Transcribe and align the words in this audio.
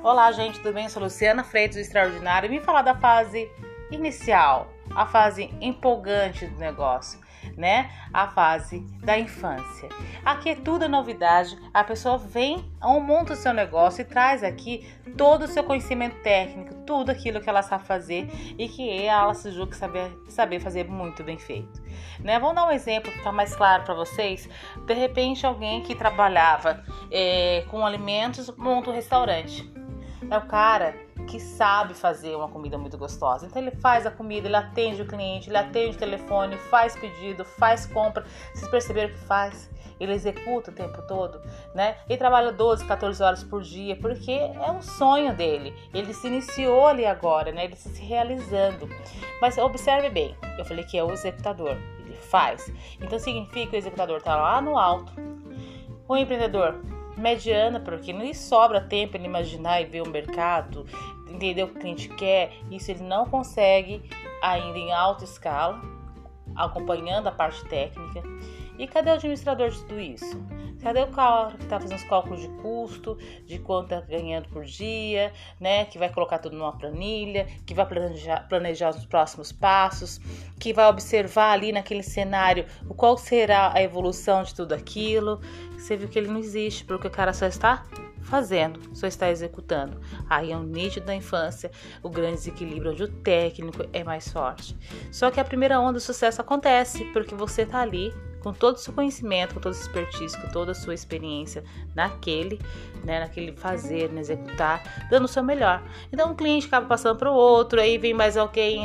Olá, 0.00 0.30
gente, 0.30 0.60
tudo 0.60 0.74
bem? 0.74 0.84
Eu 0.84 0.90
sou 0.90 1.02
Luciana 1.02 1.42
Freitas 1.42 1.74
do 1.74 1.80
Extraordinário 1.80 2.46
e 2.46 2.56
vim 2.56 2.64
falar 2.64 2.82
da 2.82 2.94
fase 2.94 3.50
inicial, 3.90 4.68
a 4.94 5.04
fase 5.04 5.52
empolgante 5.60 6.46
do 6.46 6.56
negócio, 6.56 7.18
né? 7.56 7.90
A 8.12 8.28
fase 8.28 8.78
da 9.02 9.18
infância. 9.18 9.88
Aqui 10.24 10.50
é 10.50 10.54
tudo 10.54 10.84
é 10.84 10.88
novidade. 10.88 11.58
A 11.74 11.82
pessoa 11.82 12.16
vem, 12.16 12.64
monta 12.80 13.32
o 13.32 13.36
seu 13.36 13.52
negócio 13.52 14.02
e 14.02 14.04
traz 14.04 14.44
aqui 14.44 14.88
todo 15.16 15.42
o 15.42 15.48
seu 15.48 15.64
conhecimento 15.64 16.22
técnico, 16.22 16.74
tudo 16.86 17.10
aquilo 17.10 17.40
que 17.40 17.50
ela 17.50 17.62
sabe 17.62 17.84
fazer 17.84 18.30
e 18.56 18.68
que 18.68 19.04
ela 19.04 19.34
se 19.34 19.50
julga 19.50 19.74
saber, 19.74 20.16
saber 20.28 20.60
fazer 20.60 20.88
muito 20.88 21.24
bem 21.24 21.38
feito. 21.38 21.82
Né? 22.20 22.38
Vamos 22.38 22.54
dar 22.54 22.68
um 22.68 22.70
exemplo 22.70 23.10
que 23.10 23.18
ficar 23.18 23.32
mais 23.32 23.54
claro 23.56 23.82
para 23.82 23.94
vocês. 23.94 24.48
De 24.86 24.94
repente, 24.94 25.44
alguém 25.44 25.82
que 25.82 25.96
trabalhava 25.96 26.84
é, 27.10 27.64
com 27.68 27.84
alimentos 27.84 28.48
monta 28.56 28.90
um 28.90 28.94
restaurante 28.94 29.77
é 30.30 30.36
o 30.36 30.46
cara 30.46 30.94
que 31.26 31.38
sabe 31.38 31.94
fazer 31.94 32.34
uma 32.34 32.48
comida 32.48 32.78
muito 32.78 32.96
gostosa. 32.96 33.46
Então 33.46 33.60
ele 33.60 33.70
faz 33.70 34.06
a 34.06 34.10
comida, 34.10 34.48
ele 34.48 34.56
atende 34.56 35.02
o 35.02 35.06
cliente, 35.06 35.48
ele 35.48 35.56
atende 35.56 35.96
o 35.96 35.98
telefone, 35.98 36.56
faz 36.56 36.96
pedido, 36.96 37.44
faz 37.44 37.86
compra. 37.86 38.24
Vocês 38.54 38.70
perceberam 38.70 39.10
que 39.10 39.18
faz? 39.18 39.70
Ele 40.00 40.12
executa 40.12 40.70
o 40.70 40.74
tempo 40.74 41.02
todo, 41.02 41.40
né? 41.74 41.96
Ele 42.08 42.18
trabalha 42.18 42.52
12, 42.52 42.84
14 42.86 43.22
horas 43.22 43.42
por 43.42 43.62
dia, 43.62 43.96
porque 43.96 44.30
é 44.30 44.70
um 44.70 44.80
sonho 44.80 45.34
dele. 45.34 45.74
Ele 45.92 46.14
se 46.14 46.28
iniciou 46.28 46.86
ali 46.86 47.04
agora, 47.04 47.50
né? 47.50 47.64
Ele 47.64 47.76
se 47.76 48.00
realizando. 48.00 48.88
Mas 49.40 49.58
observe 49.58 50.08
bem, 50.08 50.36
eu 50.56 50.64
falei 50.64 50.84
que 50.84 50.96
é 50.96 51.02
o 51.02 51.12
executador, 51.12 51.76
ele 51.98 52.14
faz. 52.14 52.72
Então 53.00 53.18
significa 53.18 53.70
que 53.70 53.76
o 53.76 53.78
executador 53.78 54.18
está 54.18 54.36
lá 54.36 54.60
no 54.60 54.78
alto. 54.78 55.12
O 56.06 56.16
empreendedor 56.16 56.80
mediana, 57.18 57.80
porque 57.80 58.12
não 58.12 58.22
lhe 58.22 58.34
sobra 58.34 58.80
tempo 58.80 59.16
ele 59.16 59.26
imaginar 59.26 59.80
e 59.80 59.86
ver 59.86 60.02
o 60.02 60.08
mercado, 60.08 60.86
entender 61.28 61.62
o 61.62 61.68
que 61.68 61.76
o 61.76 61.80
cliente 61.80 62.08
quer. 62.10 62.52
Isso 62.70 62.90
ele 62.90 63.02
não 63.02 63.26
consegue 63.26 64.02
ainda 64.42 64.78
em 64.78 64.92
alta 64.92 65.24
escala, 65.24 65.80
acompanhando 66.64 67.28
a 67.28 67.32
parte 67.32 67.64
técnica. 67.66 68.22
E 68.78 68.86
cadê 68.86 69.10
o 69.10 69.14
administrador 69.14 69.70
de 69.70 69.80
tudo 69.80 69.98
isso? 69.98 70.40
Cadê 70.80 71.00
o 71.00 71.08
cara 71.08 71.56
que 71.56 71.64
está 71.64 71.80
fazendo 71.80 71.98
os 71.98 72.04
cálculos 72.04 72.40
de 72.40 72.48
custo, 72.62 73.18
de 73.44 73.58
quanto 73.58 73.92
está 73.92 74.00
ganhando 74.06 74.48
por 74.48 74.64
dia, 74.64 75.32
né? 75.58 75.84
Que 75.86 75.98
vai 75.98 76.08
colocar 76.08 76.38
tudo 76.38 76.56
numa 76.56 76.72
planilha, 76.72 77.46
que 77.66 77.74
vai 77.74 77.84
planejar, 77.84 78.46
planejar 78.48 78.90
os 78.90 79.04
próximos 79.04 79.50
passos, 79.50 80.20
que 80.60 80.72
vai 80.72 80.86
observar 80.86 81.50
ali 81.50 81.72
naquele 81.72 82.04
cenário 82.04 82.64
o 82.88 82.94
qual 82.94 83.18
será 83.18 83.72
a 83.74 83.82
evolução 83.82 84.44
de 84.44 84.54
tudo 84.54 84.72
aquilo. 84.72 85.40
Você 85.72 85.96
viu 85.96 86.08
que 86.08 86.16
ele 86.16 86.28
não 86.28 86.38
existe, 86.38 86.84
porque 86.84 87.08
o 87.08 87.10
cara 87.10 87.32
só 87.32 87.46
está 87.46 87.84
fazendo, 88.28 88.80
só 88.94 89.06
está 89.06 89.30
executando. 89.30 90.00
Aí 90.28 90.52
é 90.52 90.56
um 90.56 90.62
nítido 90.62 91.06
da 91.06 91.14
infância, 91.14 91.70
o 92.02 92.08
grande 92.08 92.36
desequilíbrio 92.36 92.92
onde 92.92 93.02
o 93.02 93.08
técnico 93.08 93.84
é 93.92 94.04
mais 94.04 94.28
forte. 94.28 94.76
Só 95.10 95.30
que 95.30 95.40
a 95.40 95.44
primeira 95.44 95.80
onda 95.80 95.94
do 95.94 96.00
sucesso 96.00 96.40
acontece 96.40 97.04
porque 97.06 97.34
você 97.34 97.62
está 97.62 97.80
ali 97.80 98.12
com 98.40 98.52
todo 98.52 98.76
o 98.76 98.78
seu 98.78 98.92
conhecimento, 98.92 99.54
com 99.54 99.60
toda 99.60 99.74
a 99.74 99.78
sua 99.78 99.86
expertise, 99.86 100.40
com 100.40 100.48
toda 100.48 100.70
a 100.70 100.74
sua 100.74 100.94
experiência 100.94 101.64
naquele, 101.92 102.60
né, 103.04 103.18
naquele 103.18 103.52
fazer, 103.52 104.12
no 104.12 104.20
executar, 104.20 105.08
dando 105.10 105.24
o 105.24 105.28
seu 105.28 105.42
melhor. 105.42 105.82
Então, 106.12 106.30
um 106.30 106.34
cliente 106.36 106.66
acaba 106.66 106.86
passando 106.86 107.18
para 107.18 107.30
o 107.30 107.34
outro, 107.34 107.80
aí 107.80 107.98
vem 107.98 108.14
mais 108.14 108.36
alguém. 108.36 108.84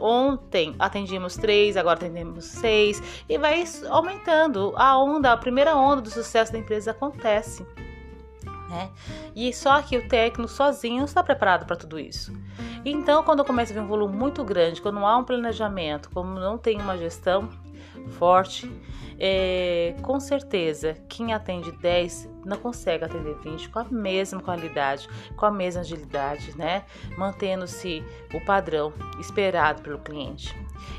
Ontem 0.00 0.74
atendimos 0.78 1.34
três, 1.34 1.78
agora 1.78 1.96
atendemos 1.96 2.44
seis, 2.44 3.02
e 3.26 3.38
vai 3.38 3.64
aumentando. 3.88 4.74
A 4.76 5.02
onda, 5.02 5.32
a 5.32 5.36
primeira 5.36 5.74
onda 5.74 6.02
do 6.02 6.10
sucesso 6.10 6.52
da 6.52 6.58
empresa 6.58 6.90
acontece. 6.90 7.66
Né? 8.70 8.88
E 9.34 9.52
só 9.52 9.82
que 9.82 9.98
o 9.98 10.08
técnico 10.08 10.48
sozinho 10.48 11.04
está 11.04 11.22
preparado 11.24 11.66
para 11.66 11.74
tudo 11.74 11.98
isso. 11.98 12.32
Então, 12.84 13.22
quando 13.24 13.44
começa 13.44 13.72
a 13.72 13.74
vir 13.74 13.82
um 13.82 13.88
volume 13.88 14.16
muito 14.16 14.44
grande, 14.44 14.80
quando 14.80 14.94
não 14.94 15.06
há 15.06 15.18
um 15.18 15.24
planejamento, 15.24 16.08
como 16.10 16.38
não 16.38 16.56
tem 16.56 16.80
uma 16.80 16.96
gestão, 16.96 17.50
forte, 18.10 18.70
é, 19.18 19.94
com 20.02 20.18
certeza 20.18 20.96
quem 21.08 21.34
atende 21.34 21.70
10 21.72 22.30
não 22.44 22.56
consegue 22.56 23.04
atender 23.04 23.36
20 23.40 23.68
com 23.68 23.80
a 23.80 23.84
mesma 23.84 24.40
qualidade, 24.40 25.08
com 25.36 25.44
a 25.44 25.50
mesma 25.50 25.82
agilidade, 25.82 26.56
né? 26.56 26.84
Mantendo-se 27.18 28.02
o 28.32 28.40
padrão 28.40 28.92
esperado 29.18 29.82
pelo 29.82 29.98
cliente. 29.98 30.56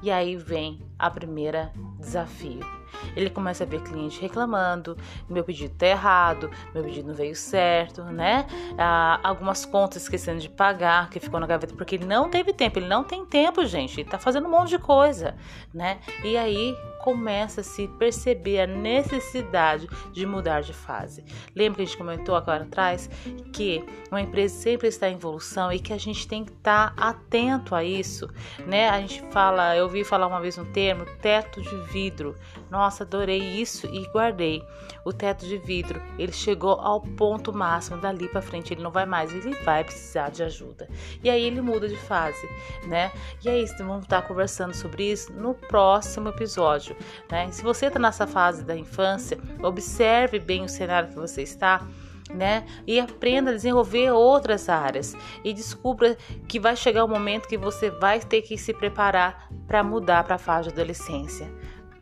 E 0.00 0.10
aí 0.10 0.36
vem 0.36 0.80
a 0.96 1.10
primeira 1.10 1.72
desafio 1.98 2.83
ele 3.16 3.30
começa 3.30 3.64
a 3.64 3.66
ver 3.66 3.80
cliente 3.82 4.20
reclamando, 4.20 4.96
meu 5.28 5.44
pedido 5.44 5.74
tá 5.74 5.86
errado, 5.86 6.50
meu 6.74 6.82
pedido 6.82 7.08
não 7.08 7.14
veio 7.14 7.34
certo, 7.34 8.02
né? 8.04 8.46
Ah, 8.78 9.20
algumas 9.22 9.64
contas 9.64 10.02
esquecendo 10.02 10.40
de 10.40 10.48
pagar, 10.48 11.10
que 11.10 11.20
ficou 11.20 11.40
na 11.40 11.46
gaveta 11.46 11.74
porque 11.74 11.96
ele 11.96 12.06
não 12.06 12.28
teve 12.28 12.52
tempo, 12.52 12.78
ele 12.78 12.88
não 12.88 13.04
tem 13.04 13.24
tempo, 13.24 13.64
gente, 13.66 14.00
ele 14.00 14.08
tá 14.08 14.18
fazendo 14.18 14.46
um 14.46 14.50
monte 14.50 14.70
de 14.70 14.78
coisa, 14.78 15.34
né? 15.72 15.98
E 16.22 16.36
aí 16.36 16.76
começa 17.04 17.60
a 17.60 17.64
se 17.64 17.86
perceber 17.86 18.60
a 18.60 18.66
necessidade 18.66 19.86
de 20.10 20.24
mudar 20.24 20.62
de 20.62 20.72
fase. 20.72 21.22
Lembra 21.54 21.76
que 21.76 21.82
a 21.82 21.84
gente 21.84 21.98
comentou 21.98 22.34
agora 22.34 22.62
atrás 22.62 23.10
que 23.52 23.84
uma 24.10 24.22
empresa 24.22 24.54
sempre 24.54 24.88
está 24.88 25.10
em 25.10 25.14
evolução 25.16 25.70
e 25.70 25.78
que 25.78 25.92
a 25.92 25.98
gente 25.98 26.26
tem 26.26 26.46
que 26.46 26.52
estar 26.52 26.94
tá 26.94 27.08
atento 27.08 27.74
a 27.74 27.84
isso, 27.84 28.26
né? 28.66 28.88
A 28.88 28.98
gente 29.02 29.20
fala, 29.30 29.76
eu 29.76 29.84
ouvi 29.84 30.02
falar 30.02 30.26
uma 30.26 30.40
vez 30.40 30.56
um 30.56 30.64
termo, 30.64 31.04
teto 31.20 31.60
de 31.60 31.76
vidro. 31.92 32.34
Nossa, 32.70 33.04
adorei 33.04 33.38
isso 33.38 33.86
e 33.86 34.08
guardei. 34.08 34.62
O 35.04 35.12
teto 35.12 35.44
de 35.44 35.58
vidro, 35.58 36.00
ele 36.18 36.32
chegou 36.32 36.80
ao 36.80 37.02
ponto 37.02 37.52
máximo, 37.52 37.98
dali 37.98 38.28
para 38.28 38.40
frente 38.40 38.72
ele 38.72 38.82
não 38.82 38.90
vai 38.90 39.04
mais, 39.04 39.30
ele 39.30 39.54
vai 39.56 39.84
precisar 39.84 40.30
de 40.30 40.42
ajuda. 40.42 40.88
E 41.22 41.28
aí 41.28 41.44
ele 41.44 41.60
muda 41.60 41.86
de 41.86 41.98
fase, 41.98 42.48
né? 42.86 43.12
E 43.44 43.48
é 43.50 43.60
isso, 43.60 43.76
vamos 43.76 44.04
estar 44.04 44.22
conversando 44.22 44.74
sobre 44.74 45.12
isso 45.12 45.30
no 45.34 45.52
próximo 45.52 46.30
episódio. 46.30 46.93
Né? 47.30 47.50
Se 47.50 47.62
você 47.62 47.86
está 47.86 47.98
nessa 47.98 48.26
fase 48.26 48.64
da 48.64 48.76
infância, 48.76 49.38
observe 49.62 50.38
bem 50.38 50.64
o 50.64 50.68
cenário 50.68 51.08
que 51.08 51.16
você 51.16 51.42
está. 51.42 51.86
Né? 52.32 52.66
E 52.86 52.98
aprenda 52.98 53.50
a 53.50 53.54
desenvolver 53.54 54.10
outras 54.10 54.68
áreas 54.68 55.14
e 55.44 55.52
descubra 55.52 56.16
que 56.48 56.58
vai 56.58 56.74
chegar 56.74 57.04
o 57.04 57.06
um 57.06 57.10
momento 57.10 57.46
que 57.46 57.58
você 57.58 57.90
vai 57.90 58.18
ter 58.18 58.40
que 58.42 58.56
se 58.56 58.72
preparar 58.72 59.48
para 59.66 59.84
mudar 59.84 60.24
para 60.24 60.36
a 60.36 60.38
fase 60.38 60.68
de 60.68 60.74
adolescência. 60.74 61.52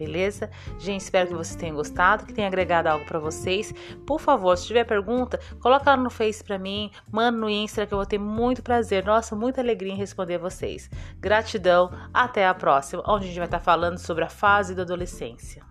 Beleza? 0.00 0.48
Gente, 0.78 1.02
espero 1.02 1.28
que 1.28 1.34
vocês 1.34 1.54
tenham 1.54 1.76
gostado, 1.76 2.24
que 2.24 2.32
tenha 2.32 2.46
agregado 2.46 2.86
algo 2.86 3.04
para 3.04 3.18
vocês. 3.18 3.74
Por 4.06 4.18
favor, 4.18 4.56
se 4.56 4.66
tiver 4.66 4.84
pergunta, 4.84 5.38
coloca 5.60 5.90
lá 5.90 5.96
no 5.98 6.08
Face 6.08 6.42
para 6.42 6.58
mim, 6.58 6.90
manda 7.12 7.36
no 7.36 7.50
Insta 7.50 7.84
que 7.84 7.92
eu 7.92 7.98
vou 7.98 8.06
ter 8.06 8.16
muito 8.16 8.62
prazer, 8.62 9.04
nossa, 9.04 9.36
muita 9.36 9.60
alegria 9.60 9.92
em 9.92 9.96
responder 9.96 10.38
vocês. 10.38 10.88
Gratidão, 11.18 11.92
até 12.14 12.46
a 12.46 12.54
próxima, 12.54 13.02
onde 13.06 13.26
a 13.26 13.28
gente 13.28 13.36
vai 13.36 13.46
estar 13.46 13.60
falando 13.60 13.98
sobre 13.98 14.24
a 14.24 14.30
fase 14.30 14.74
da 14.74 14.84
adolescência. 14.84 15.62